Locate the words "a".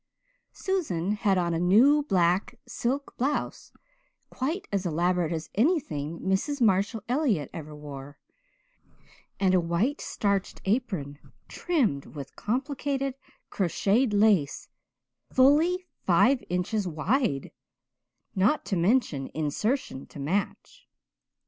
1.53-1.59, 9.53-9.59